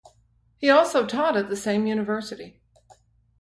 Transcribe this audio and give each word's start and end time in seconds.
He 0.57 0.67
also 0.67 1.05
taught 1.05 1.37
at 1.37 1.47
the 1.47 1.55
same 1.55 1.85
university. 1.85 2.59